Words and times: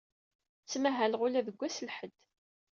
Ttmahaleɣ 0.63 1.21
ula 1.25 1.45
deg 1.47 1.57
wass 1.59 1.77
n 1.81 1.85
lḥedd. 1.89 2.15